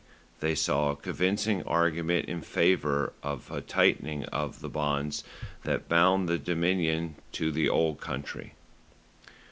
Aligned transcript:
they 0.39 0.55
saw 0.55 0.89
a 0.89 0.95
convincing 0.95 1.61
argument 1.65 2.27
in 2.27 2.41
favour 2.41 3.13
of 3.21 3.51
a 3.51 3.61
tightening 3.61 4.25
of 4.33 4.59
the 4.61 4.67
bonds 4.67 5.23
that 5.63 5.87
bound 5.87 6.27
the 6.27 6.39
Dominion 6.39 7.13
to 7.31 7.51
the 7.51 7.69
Old 7.69 7.99
Country. 8.01 8.55